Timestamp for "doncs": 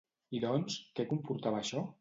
0.45-0.79